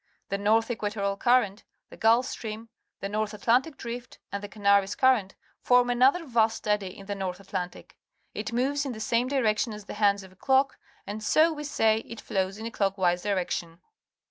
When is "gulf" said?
1.95-2.25